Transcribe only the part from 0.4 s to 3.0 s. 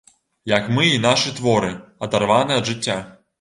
Як мы і нашы творы адарваны ад жыцця!